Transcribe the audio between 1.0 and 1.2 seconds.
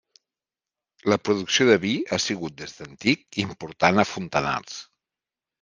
La